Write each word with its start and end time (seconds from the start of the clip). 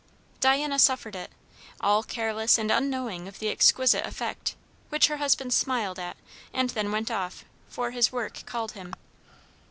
Diana 0.39 0.79
suffered 0.79 1.15
it, 1.15 1.29
all 1.79 2.01
careless 2.01 2.57
and 2.57 2.71
unknowing 2.71 3.27
of 3.27 3.37
the 3.37 3.49
exquisite 3.49 4.03
effect, 4.03 4.55
which 4.89 5.05
her 5.09 5.17
husband 5.17 5.53
smiled 5.53 5.99
at, 5.99 6.17
and 6.51 6.71
then 6.71 6.91
went 6.91 7.11
off; 7.11 7.45
for 7.69 7.91
his 7.91 8.11
work 8.11 8.43
called 8.47 8.71
him. 8.71 8.95